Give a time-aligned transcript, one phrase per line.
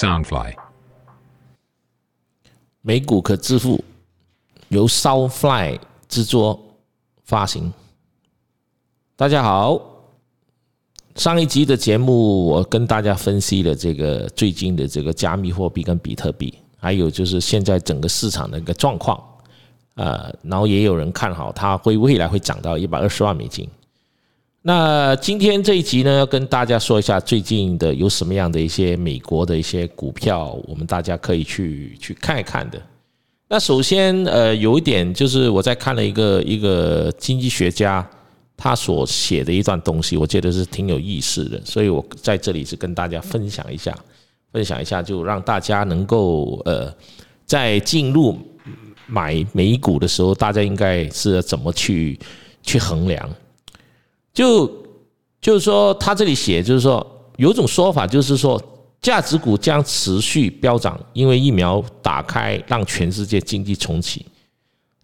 [0.00, 0.54] Soundfly，
[2.80, 3.84] 美股可支付，
[4.70, 5.78] 由 Soundfly
[6.08, 6.58] 制作
[7.24, 7.70] 发行。
[9.14, 9.78] 大家好，
[11.16, 19.22] 上一集的节目我跟大家分析了这个最近的这个加密货币跟比特币，还有就是现在整个市场的一个状况。
[19.96, 23.68] 呃，然后也有人看好它会未来会涨到一百二十万美金。
[24.62, 32.80] 那今天这一集呢，要跟大家说一下最近的有什么样的一些美国的一些股票，我们大家可以去去看一看的。
[33.48, 38.06] 那首先，呃，有一点就是我在看了一个一个经济学家
[38.54, 43.96] 他所写的一段东西，我觉得是挺有意思的，所以我在这里是跟大家分享一下，
[44.52, 46.94] 分享一下，就让大家能够呃，
[47.46, 48.36] 在进入
[49.06, 52.18] 买美股的时候，大家应该是怎么去
[52.62, 53.26] 去衡量。
[54.32, 54.70] 就
[55.40, 57.04] 就是说，他这里写就是说，
[57.36, 58.62] 有种说法就是说，
[59.00, 64.26] 价值股将持续飙涨，因为疫苗打开，让全世界经济重启。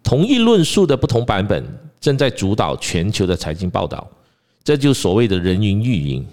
[0.02, 1.64] 同一论述的不同版本
[1.98, 4.06] 正在主导全球的财经报道，
[4.62, 6.27] 这就所谓的人云亦云。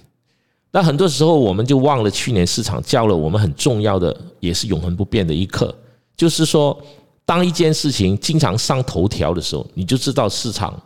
[0.71, 5.73] 那很多时候，我们就忘了去年市场教了我们很重要的，也是永恒不变的一课，
[6.15, 6.79] 就是说，
[7.25, 10.79] 当一件事情经常上头条的时候，你就知道市场。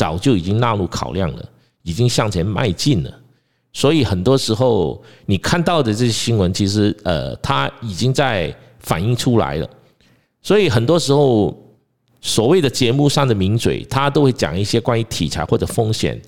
[0.00, 1.44] 早就已经纳入考量了，
[1.82, 3.10] 已经向前迈进了。
[3.70, 9.68] 所以很多时候你看到的这些新闻，其实呃，它已经在反映出来了。
[10.40, 11.54] 所以很多时候
[12.22, 16.18] 所谓的节目上的名嘴，他都会讲一些关于题材或者风险，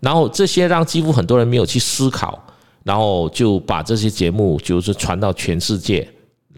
[0.00, 2.36] 然后这些让几乎很多人没有去思考，
[2.82, 6.06] 然后就把这些节目就是传到全世界，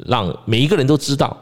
[0.07, 1.37] 让每一个人都知道，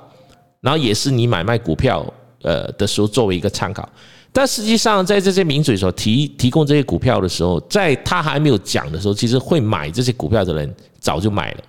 [0.61, 2.05] 然后也是你买卖股票
[2.42, 3.88] 呃的时候作为一个参考。
[4.33, 11.64] 但实际上，在这些名嘴所提提供这些股票的时候，在他还没有讲的时候，其实会买这些股票的人早就买了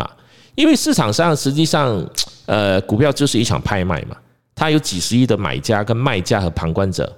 [0.00, 0.16] 啊，
[0.54, 2.02] 因为市场上实际上，
[2.46, 4.16] 呃，股票就是一场拍卖嘛，
[4.54, 7.14] 它有几十亿的买家跟卖家和旁观者，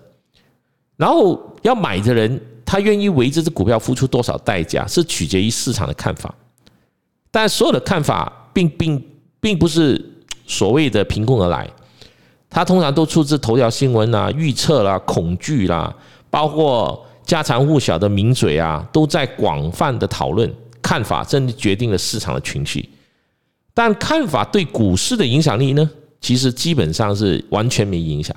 [0.97, 6.35] 然后要买的人，他愿意为这只股票付出多少代价，是取决于市场的看法，
[7.31, 9.01] 但所有的看法并并
[9.39, 10.05] 并不是
[10.49, 11.71] 所谓的凭空而来。
[12.51, 15.95] 它通常都出自头条新闻啊、预测啦、恐惧啦，
[16.31, 22.89] 包括家常户晓的名嘴啊，都在广泛的讨论看法，甚至决定了市场的情绪。
[23.75, 25.89] 但看法对股市的影响力呢？
[26.21, 28.35] 其实基本上是完全没影响，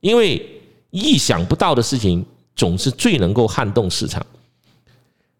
[0.00, 0.44] 因为
[0.90, 2.24] 意想不到的事情
[2.56, 4.24] 总是最能够撼动市场。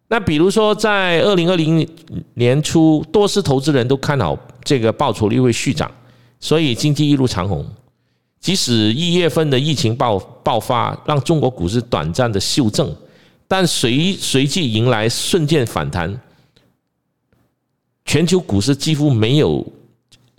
[0.06, 1.88] 那比如说，在二零二零
[2.34, 5.90] 年初，多数投资人都看好这个报酬率会续涨。
[6.42, 7.64] 所以经济一路长虹，
[8.40, 12.92] 即使一月份的疫情爆爆发，让中国股市短暂的修正，
[13.46, 16.20] 但随随即迎来瞬间反弹，
[18.04, 19.64] 全球股市几乎没有，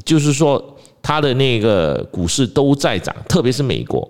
[0.03, 4.07] 就是说它的那个股市都在涨，特别是美国。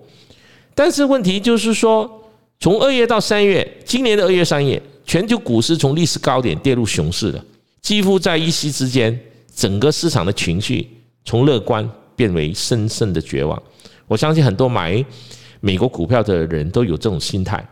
[0.74, 2.10] 但是问题就是说，
[2.58, 7.44] 从二月到三月，今年的二月三月，全球股市从历史高点跌入熊市了，
[7.80, 9.16] 几乎在一夕之间，
[9.54, 10.90] 整个市场的情绪。
[11.24, 13.60] 从乐观变为深深的绝望，
[14.06, 15.04] 我相信很多买
[15.60, 17.66] 美国股票的人都有这种心态，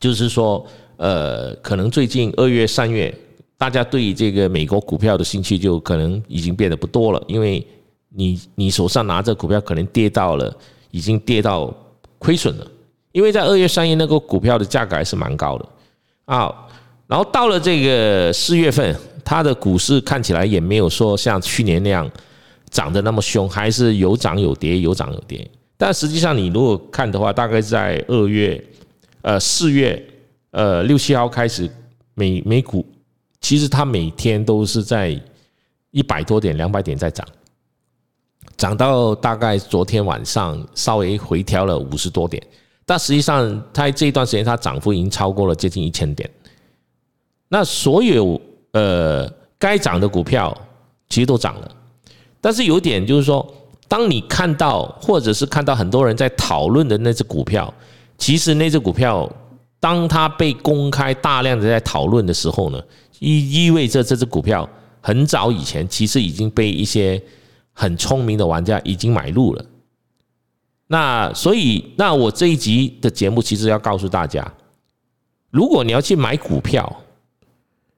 [0.00, 0.66] 就是说，
[0.96, 3.14] 呃，可能最近二月、三月，
[3.56, 7.64] 大家对这个美国股票的兴趣就可能已经变得不多了，因为
[8.08, 10.52] 你你手上拿着股票可能跌到了，
[10.90, 11.72] 已经跌到
[12.18, 12.66] 亏损了，
[13.12, 15.68] 因为在二月、三月那个股票的价格还是蛮高的。
[16.24, 16.52] 啊，
[17.06, 18.94] 然后到了这个四月份，
[19.24, 22.10] 它的股市看起来也没有说像去年那样。
[22.72, 25.48] 涨得那么凶，还是有涨有跌，有涨有跌。
[25.76, 28.62] 但实际上，你如果看的话，大概在二月、
[29.20, 30.02] 呃四月、
[30.52, 31.70] 呃六七号开始，
[32.14, 32.84] 美美股
[33.40, 35.20] 其实它每天都是在
[35.90, 37.26] 一百多点、两百点在涨，
[38.56, 42.42] 涨到大概昨天晚上稍微回调了五十多点。
[42.86, 46.28] 但实际上，它这一段时间它涨幅已经超过了接近一千点。
[47.48, 48.40] 那所有
[48.72, 50.56] 呃该涨的股票
[51.10, 51.76] 其实都涨了。
[52.42, 53.54] 但是有点就是说，
[53.86, 57.72] 当你看到或者是看到很多人在讨论的那只股票，
[58.18, 59.30] 其实那只股票，
[59.78, 62.82] 当它被公开大量的在讨论的时候呢，
[63.20, 64.68] 意意味着这只股票
[65.00, 67.22] 很早以前其实已经被一些
[67.72, 69.64] 很聪明的玩家已经买入了。
[70.88, 74.52] 那所以，那我这一集的节目其实要告诉大家，
[75.50, 77.00] 如果你要去买股票，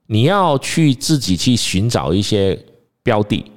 [0.07, 2.63] 你要去自己去寻找一些
[3.03, 3.51] 标的。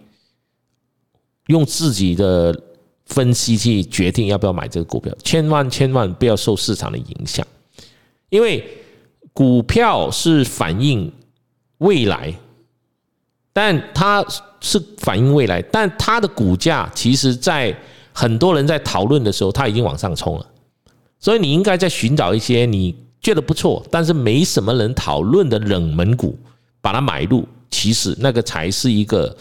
[1.47, 2.57] 用自己的
[3.05, 7.45] 分析去决定要不要买这个股票，千万千万不要受市场的影响，
[8.29, 8.63] 因为
[9.33, 11.11] 股票是反映
[11.79, 12.33] 未来
[13.53, 14.23] 但它
[14.61, 17.75] 是反映未来，但它的股价其实，在
[18.13, 20.45] 很多人在讨论的时候，它已经往上冲了。
[21.19, 26.37] 所以你应该在寻找一些你觉得不错，但是没什么人讨论的冷门股，
[26.81, 27.47] 把它买入。
[27.71, 29.35] 其实那个才是一个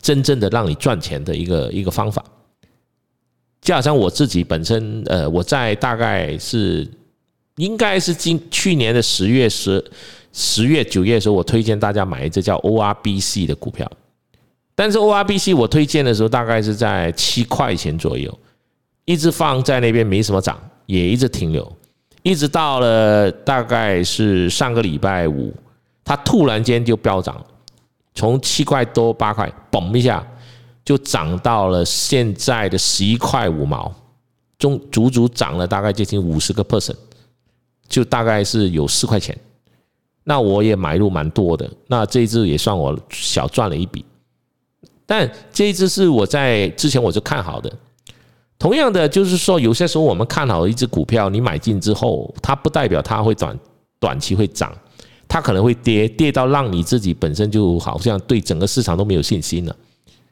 [0.00, 2.24] 真正的让你赚钱的一个一个方法。
[3.60, 6.86] 就好像我自己本身，呃，我在大概是
[7.56, 9.84] 应该是今去年的十月十
[10.32, 13.90] 十月九月的时候，我推荐大家买一只叫 ORBC 的股票。
[14.74, 18.38] 但是 ORBC 我推荐的时候，大概是在七块钱左右，
[19.04, 20.56] 一直放在那边没什么涨，
[20.86, 21.70] 也一直停留，
[22.22, 25.52] 一直到了大概是上个礼拜五，
[26.04, 27.44] 它突然间就飙涨，
[28.18, 30.26] 从七块多八块，嘣一下。
[30.84, 33.94] 就涨到了现在的十一块五毛，
[34.58, 36.96] 中足足涨了大概接近五十个 percent，
[37.86, 39.36] 就大概是有四块钱。
[40.24, 44.02] 那我也买入蛮多的，那这一只也算我小赚了一笔。
[45.04, 47.70] 但这一只是我在之前我就看好的。
[48.58, 53.58] 同样的，就是说有些时候我们看好一只股票，你买进之后，它不代表它会短
[54.00, 54.74] 短期会涨，
[55.28, 59.76] 它可能会跌，跌到让你自己本身就好像对整个市场都没有信心了。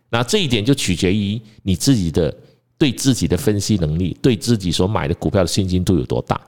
[0.08, 2.34] 那这一点就取决于你自己的
[2.78, 6.40] 对自己的分析能力，对自己所买的股票的信心度有多大。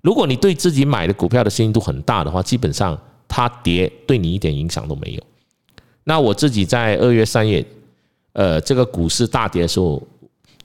[0.00, 5.22] 如果你对自己买的股票的信心度很大的话，基本上它跌对你一点影响都没有。
[6.04, 7.62] 那我自己在二月、三月，
[8.32, 10.00] 呃，这个股市大跌的时候，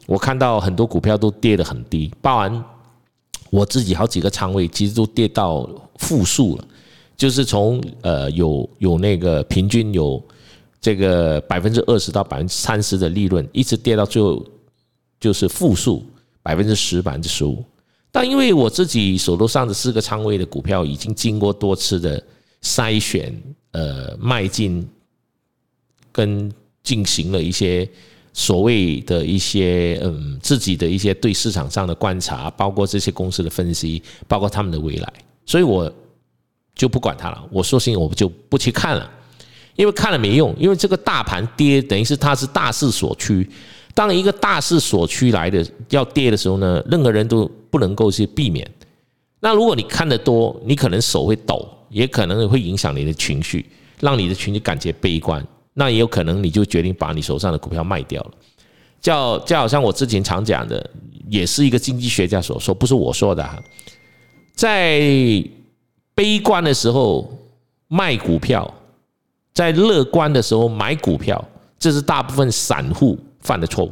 [0.05, 2.63] 我看到很多股票都跌得很低，包含
[3.49, 5.67] 我自己好几个仓位，其实都跌到
[5.97, 6.67] 负数了，
[7.15, 10.23] 就是从呃有有那个平均有。
[10.83, 14.45] 这个百分之二十到百分之三十的利润，一直跌到最后
[15.17, 16.05] 就是负数
[16.41, 17.63] 百分之十、百分之十五。
[18.11, 22.21] 但因为我自己手头上的四个仓位的股票，已经经过多次的
[22.61, 23.33] 筛选、
[23.71, 24.85] 呃迈进，
[26.11, 26.51] 跟
[26.83, 27.89] 进行了一些
[28.33, 35.13] 所谓的一些嗯自己的一些对市场上的观察，包括这些公司的分析，包括他们的未来，
[35.45, 35.89] 所以我
[36.75, 37.43] 就不管它了。
[37.51, 39.09] 我说心，我就不去看了。
[39.75, 43.49] 因为看了没用，因为这个大盘跌，等于是它是大势所趋。
[43.95, 48.69] 当一个大势所趋来的要跌的时候呢，任何人都不能够去避免。
[49.39, 53.65] 那如果你看得多，你可能手会抖，也可能会影响你的情绪，
[53.99, 55.45] 让你的情绪感觉悲观。
[55.73, 58.31] 那也有可能你就决定把你手上的股票卖掉了。
[59.01, 60.87] 叫就好像我之前常讲的，
[61.29, 63.61] 也是一个经济学家所说，不是我说的哈。
[64.53, 65.43] 在
[66.15, 67.31] 悲观的时候
[67.87, 68.73] 卖股票。
[69.53, 71.39] 在乐观的时候买股票，
[71.77, 73.91] 这是大部分散户犯的错误。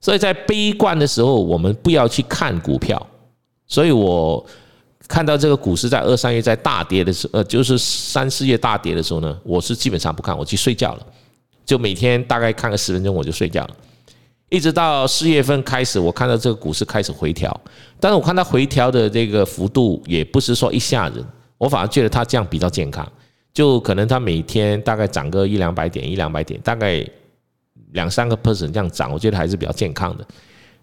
[0.00, 3.00] 所以在悲观的时候，我们不要去看股票。
[3.68, 4.44] 所以我
[5.06, 11.06] 看到这个股市在二三月在大跌的时候，呃，就是三四月大跌的时候呢，我是基本上不看，我去睡觉了。
[11.64, 13.76] 就每天大概看个十分钟，我就睡觉了。
[14.54, 17.60] 一直到四月份开始，我看到这个股市开始回调，
[17.98, 21.24] 但是我看它回调的这个幅度也不是说一下子，
[21.58, 23.04] 我反而觉得它这样比较健康。
[23.52, 27.04] 就可能它每天大概涨个一两百点，一两百点，大概
[27.90, 30.24] 两三个 percent 这样涨，我觉得还是比较健康的。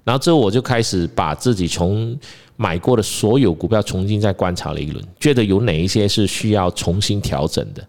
[0.03, 2.17] 然后之后我就开始把自己从
[2.57, 7.81] 买过的所有股票重新再观察了一轮，觉得有哪一些是需要重新调整的，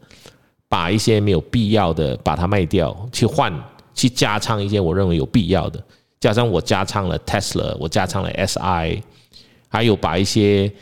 [0.68, 3.52] 把一些没有必要的把它卖掉，去换
[3.94, 5.82] 去加仓一些我认为有必要的。
[6.20, 9.02] 加上我加仓了 Tesla，我加仓了 SI，
[9.68, 10.72] 还有把一些。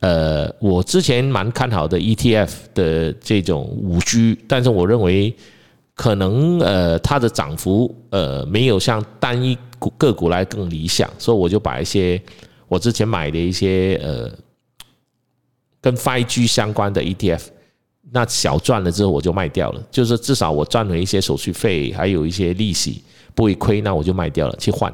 [0.00, 5.36] 呃，我之前蛮看好的 ETF 的这种五 G，但是我认为
[5.94, 12.18] 可能呃它的涨幅呃没有像单一股个股来更理想，所以我就把一些
[12.66, 14.30] 我之前买的一些呃
[15.82, 17.42] 跟 5G 相关的 ETF，
[18.12, 23.02] 那小赚了之后我就卖掉了，就是至少我赚了一些手续费，还有一些利息
[23.34, 24.92] 不会亏，那我就卖掉了去换。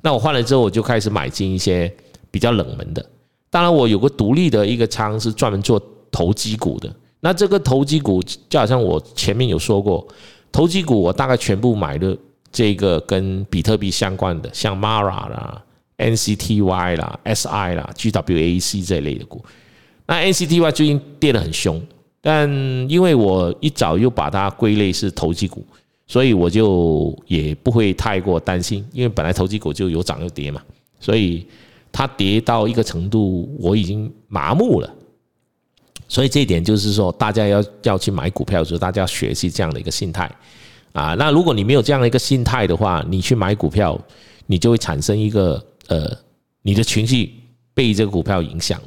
[0.00, 1.92] 那我换了之后，我就开始买进一些
[2.30, 3.04] 比较冷门的。
[3.50, 6.94] 当然，我有个独立的一个仓是专门做投机股的。
[7.20, 10.06] 那这个投机股就好像我前面有说过，
[10.52, 12.16] 投机股我大概全部买的
[12.52, 15.62] 这个跟比特币相关的，像 Mara 啦、
[15.98, 19.44] NCTY 啦、SI 啦、GWAC 这一类的股。
[20.06, 21.82] 那 NCTY 最近跌得很凶，
[22.26, 22.50] 但
[22.90, 25.64] 因为我一早又把它归类是投机股，
[26.08, 30.60] 所以我就也不会太过担心，因为本来投机股就有涨有跌嘛，
[30.98, 31.46] 所以。
[31.92, 34.94] 它跌到一个程度，我已经麻木了，
[36.06, 40.30] 所以这一点就是说，大家要要去买股票的时候，大家要学习这样的一个心态
[40.92, 41.14] 啊。
[41.14, 43.98] 那如果你没有这样的一个心态的话，你去买股票，
[44.44, 46.06] 你就会产生一个呃，
[46.60, 47.32] 你的情绪
[47.72, 48.78] 被这个股票影响。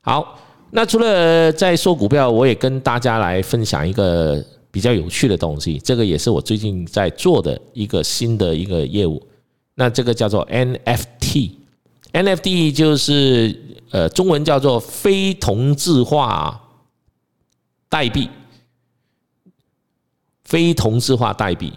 [0.00, 0.38] 好，
[0.74, 5.78] 那除了在说股票，我也跟大家来分享一个比较有趣的东西。
[5.84, 9.22] 这个也是我最近在做的一个新的一个业务。
[9.74, 13.54] 那这个叫做 NFT，NFT 就是
[13.90, 16.58] 呃中文叫做非同质化
[17.90, 18.30] 代币，
[20.44, 21.70] 非同质化代币。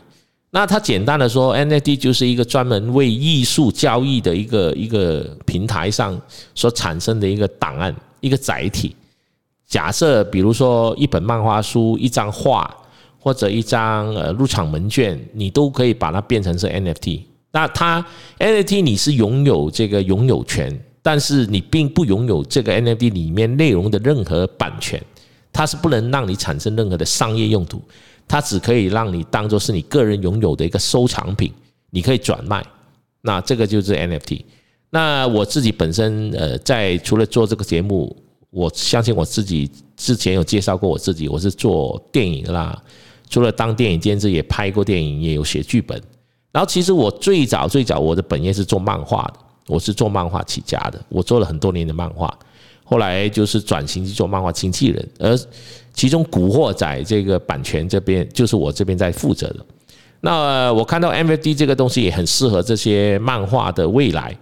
[0.52, 6.18] 那它简单的说，NFT 就是一个专门为艺术交易的一个一个平台上
[6.54, 8.96] 所产生的一个档案，一个载体。
[9.68, 12.70] 假设比如说一本漫画书、一张画
[13.18, 17.22] 或者一张呃入场门券，你都可以把它变成是 NFT。
[17.52, 18.06] 那它
[18.38, 25.02] NFT 你是拥有这个拥有权，但是你并不拥有这个 NFT 里面内容的任何版权，
[25.52, 27.82] 它是不能让你产生任何的商业用途。
[28.28, 31.52] 它只可以让你当做是你个人拥有的一个收藏品，
[31.90, 32.66] 你可以转卖。
[33.22, 34.44] 那这个就是 NFT。
[34.96, 38.16] 那我自己本身呃，在除了做这个节目，
[38.50, 42.82] 我相信我自己之前有介绍过我自己，我是做电影啦。
[43.30, 46.02] 除了当电影监制，也拍过电影，也有写剧本。
[46.54, 52.34] 然后其实我最早最早我的本业是做漫画的，我是做漫画起家的，我做了很多年的漫画。
[52.86, 55.38] 后来就是转型去做漫画经纪人，而
[55.94, 59.66] 其中《古惑仔》这个版权这边就是我这边在负责的。
[60.22, 64.34] 那我看到 NFT 这个东西也很适合这些漫画的未来，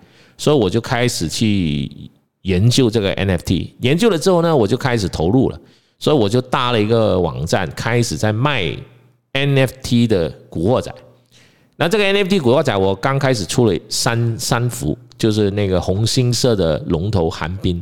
[0.44, 1.90] 所以我就开始去
[2.42, 3.70] 研究这个 NFT。
[3.80, 5.58] 研究了之后呢，我就开始投入了，
[5.98, 8.76] 所以我就搭了一个网站，开始在卖
[9.32, 10.92] NFT 的《古惑仔》。
[11.78, 17.82] 那这个 NFT《古惑仔》，我刚开始出了三三幅，就是那个红星色的龙头寒冰。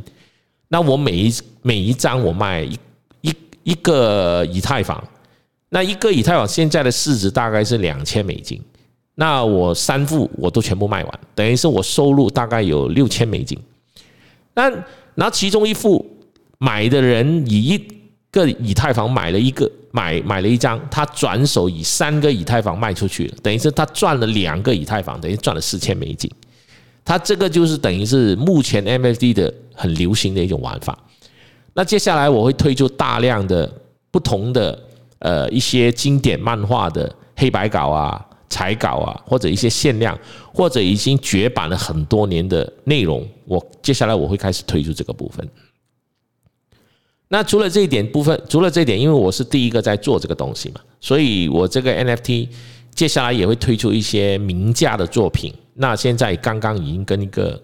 [0.68, 2.78] 那我每一每一张我卖一
[3.22, 5.02] 一一个以太坊，
[5.70, 8.62] 那一个以太坊现在的市值大概是两千美金，
[9.14, 13.58] 那我三副我都全部卖完，等于是我收入大概有六千美金。
[14.54, 14.70] 那
[15.14, 16.04] 然后其中一副
[16.58, 17.88] 买的人以一
[18.30, 26.30] 个以太坊买了一个买买了一张，他转手以三个以太坊卖出去，等于是他赚了两个以太坊，等于赚了四千美金。
[27.04, 30.96] 他这个就是等于是目前 NFT 的很流行的一种玩法。
[31.74, 33.70] 那接下来我会推出大量的
[34.10, 34.78] 不同的
[35.18, 40.18] 呃一些经典漫画的黑白稿啊、彩稿啊，或者一些限量
[40.52, 43.26] 或者已经绝版了很多年的内容。
[43.46, 45.48] 我接下来我会开始推出这个部分。
[47.28, 52.48] 那除了这一点部分，除了这一点，因为我是第一个在做这个东西嘛，所以我这个 NFT
[52.94, 55.54] 接下来也会推出一些名价的作品。
[55.72, 57.58] 那现在刚刚已经跟一个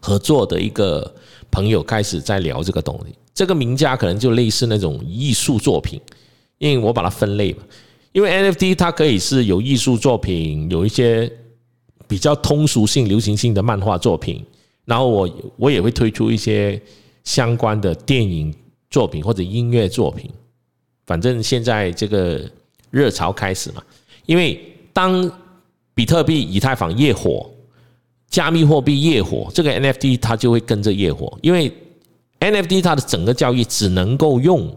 [0.00, 1.14] 合作的一个
[1.52, 6.00] 朋友开始在聊这个东西，这个名家可能就类似那种艺术作品，
[6.58, 7.62] 因为我把它分类嘛，
[8.12, 11.30] 因为 NFT 它可以是有艺术作品，有一些
[12.06, 14.44] 比较通俗性、流行性的漫画作品，
[14.84, 16.80] 然后我我也会推出一些
[17.24, 18.54] 相关的电影
[18.90, 20.30] 作品或者音乐作品，
[21.06, 22.40] 反正现在这个
[22.90, 23.82] 热潮开始嘛，
[24.26, 24.60] 因为
[24.92, 25.30] 当
[25.94, 27.50] 比特币、以太坊越火，
[28.28, 31.72] 加密货币越火，这个 NFT 它就会跟着越火，因为
[32.40, 34.76] NFT 它的整个交易只能够用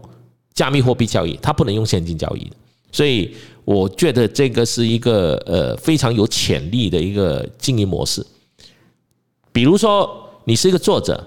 [0.54, 2.56] 加密货币交易，它不能用现金交易的，
[2.92, 8.24] 所以我觉得这个是一个呃非常有潜力的一个经营模式。
[9.52, 11.26] 比如说，你是一个作者，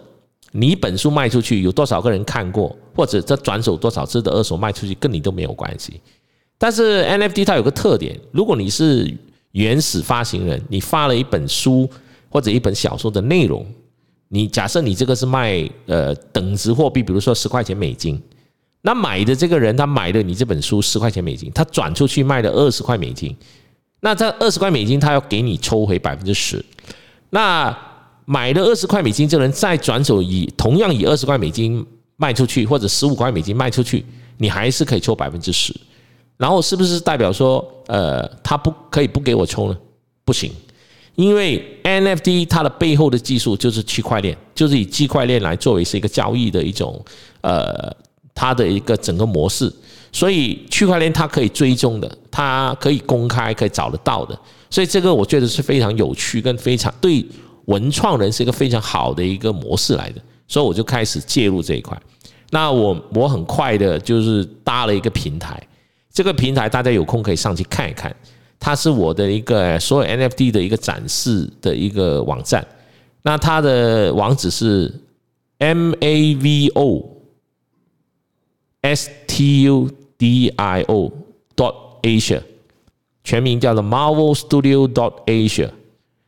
[0.52, 6.00] 你一本书卖出去，有多少个人看过，或者这转手多少只的二手卖出去，跟你都没有关系。
[6.58, 9.12] 但是 NFT 它有个特点，如果你是
[9.52, 11.90] 原始发行人，你发了一本书
[12.30, 13.66] 或者一本小说的内容，
[14.28, 18.22] 你假设你这个是卖呃等值货币，比如说十块钱美金，
[18.82, 23.36] 那买的这个人他买的你这本书十块钱美金，他转出去卖了二十块美金，
[24.00, 26.64] 那这二十块美金他要给你抽回百分之十，
[27.30, 27.78] 那
[28.26, 34.06] 买的二十块美金这人再转手以同样以二十块美金卖出去，或者十五块美金卖出去，
[34.38, 35.76] 你还是可以抽百分之十。
[36.38, 39.78] 然后是不是代表说，呃，他不可以不给我抽呢？
[40.24, 40.50] 不行，
[41.16, 47.04] 因为 NFT 它的背后的技术就是区块链，就是以区块链来作为是一个交易的一种，
[47.42, 47.94] 呃，
[48.40, 49.70] 它的一个整个模式。
[50.14, 54.40] 所以区块链它可以追踪的，它可以公开，可以找得到的。
[54.70, 57.24] 所以这个我觉得是非常有趣，跟非常对
[57.66, 60.22] 文创人是一个非常好的一个模式来的。
[60.48, 62.02] 所以我就开始介入这一块。
[62.50, 65.62] 那我我很快的就是搭了一个平台。
[66.12, 68.16] 这个平台大家有空可以上去看一看，
[68.60, 72.66] 它是我的一个所有 NFT 的一个展示的一个网站。
[73.22, 74.92] 那它的网址是
[75.60, 77.19] M A V O
[78.82, 81.12] S T U D I O
[81.56, 82.42] dot Asia，
[83.24, 85.70] 全名叫做 Marvel Studio dot Asia。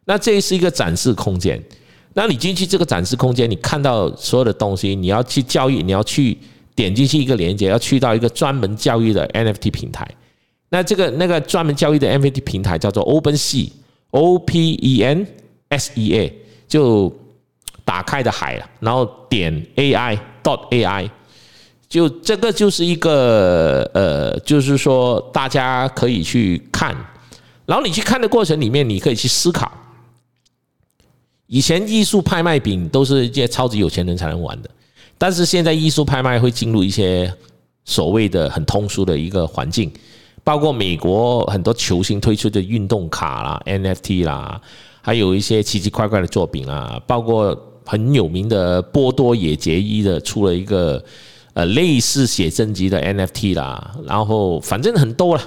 [0.06, 1.62] 那这是一个展示空间。
[2.14, 6.38] 那你进去这个展示空间，你看到所有的东西，你要去教育，你要去
[6.76, 10.06] 点进去一个链接，要去到一个专门教育的 NFT 平台。
[10.70, 15.26] 那这个那个专门教育的 NFT 平台叫做 OpenSea，O P E N
[15.70, 16.34] S E A，
[16.68, 17.14] 就
[17.86, 21.10] 打开的海了，然后点 AI dot AI，
[21.92, 26.96] 就这个就是一个呃，就是说大家可以去看，
[27.66, 29.70] 然后你去看的过程里面，你可以去思考。
[31.48, 34.70] 以前艺术拍卖品都是一些超级有钱人才能玩的，
[35.18, 37.30] 但是现在艺术拍卖会进入一些
[37.84, 39.92] 所谓的很通俗的一个环境。
[40.46, 44.62] 包括美国很多球星推出的运动卡啦、NFT 啦，
[45.02, 47.54] 还有一些奇奇怪怪的作品啊，包括
[47.86, 51.04] 很有名的波多野结衣的出了一个
[51.62, 55.44] 呃类似写真集的 NFT 啦，然后反正很多了，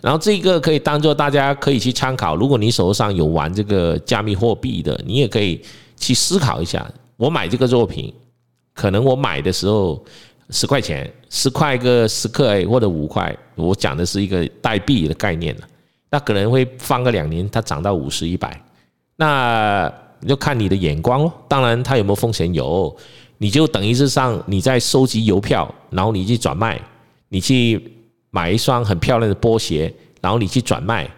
[0.00, 2.34] 然后这个可以当做大家可以去参考。
[2.36, 5.60] 如果你手上有玩这个加密货币的，你也可以
[5.96, 8.12] 去思考一下，我买这个作品，
[8.72, 10.02] 可能我买的时候。
[10.50, 15.54] 十块钱，十块个十克或者五块，我讲的是一个代币的概念。
[16.10, 18.58] 那可能会放个两年，它涨到五十一百，
[19.16, 19.92] 那
[20.26, 21.30] 就看你的眼光咯。
[21.46, 22.54] 当然，它有没有风险？
[22.54, 22.96] 有，
[23.38, 26.80] 你就等于是上你在收集邮票，然后你去转卖，
[27.28, 27.80] 你去
[28.30, 31.08] 买一双很漂亮的波鞋，然后你去转卖，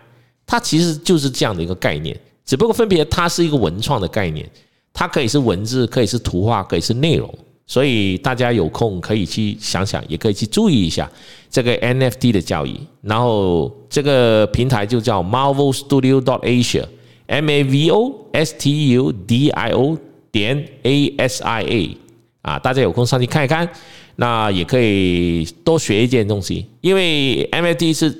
[0.46, 2.18] 它其实就是这样的一个概念。
[2.44, 4.48] 只不过分别，它是一个文创的概念，
[4.92, 7.32] 它可以是文字，可以是图画，可以是内容。
[7.66, 11.08] 所以大家有空可以去想想，也可以去注意一下
[11.48, 12.80] 这个 NFT 的交易。
[13.00, 19.96] 然后这个平台就叫 Marvel Studio dot Asia，M A V O S T U D I O
[20.32, 21.96] 点 A S I A
[22.42, 23.68] 啊，大家有空上去看一看。
[24.16, 28.14] 那也可以多学一件东西，因为 NFT 是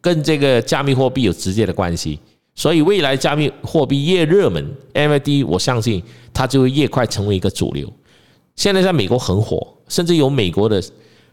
[0.00, 2.20] 跟这个加密货币有直接的关系。
[2.54, 6.00] 所以未来加密货币越热门，NFT 我相信
[6.32, 7.92] 它就会越快成为一个主流。
[8.54, 10.80] 现在在美国很火，甚至有美国的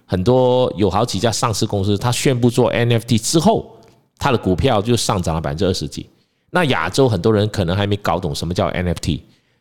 [0.05, 3.77] 很多有好几家上市公司，它宣布做 NFT 之后，
[4.17, 6.07] 它的股票就上涨了百分之二十几。
[6.49, 9.19] 那亚洲很多人可能还没搞懂什么叫 NFT，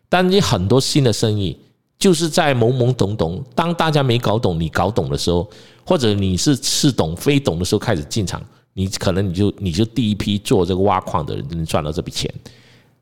[0.09, 1.55] 但你很多新的生意
[2.01, 5.49] 就是在懵懵懂懂，当大家没搞懂你搞懂的时候，
[5.85, 12.33] 或者你是似懂非懂的时候开始进场，你可能你就你就第一批做这个挖矿的人能赚到这笔钱。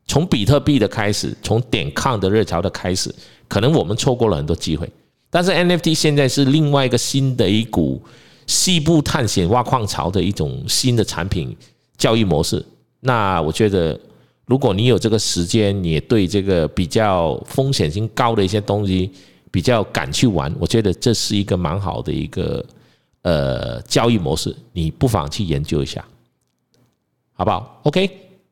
[0.05, 3.13] 从比特币的开始，从点抗的热潮的开始，
[3.47, 4.91] 可能我们错过了很多机会。
[5.29, 8.01] 但是 NFT 现在是另外一个新的一股
[8.47, 11.55] 西部探险挖矿潮的一种新的产品
[11.95, 12.65] 交易模式。
[12.99, 13.97] 那我觉得，
[14.49, 19.11] 如果你有这个时间，也对这个比较风险性高的一些东西
[19.51, 22.65] 比较敢去玩，我觉得这是一个蛮好的一个
[23.21, 26.03] 呃交易模式，你不妨去研究一下，
[27.33, 28.09] 好不好？OK。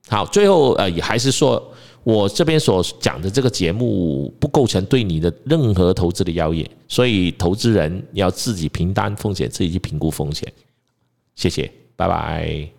[0.08, 1.62] 好，最后呃，也还是说，
[2.04, 10.54] 我这边所讲的这个节目不构成对你的任何投资的邀约，所以投资人要自己评担风险，自己去评估风险。
[11.36, 12.77] 谢谢，拜拜。